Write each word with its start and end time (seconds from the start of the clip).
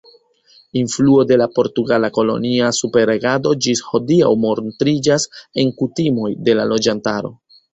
Influo 0.79 1.25
de 1.31 1.37
la 1.41 1.47
portugala 1.57 2.09
kolonia 2.15 2.71
superregado 2.79 3.53
ĝis 3.67 3.83
hodiaŭ 3.91 4.33
montriĝas 4.49 5.29
en 5.65 5.71
kutimoj 5.83 6.33
de 6.49 6.61
la 6.63 6.67
loĝantaro. 6.75 7.33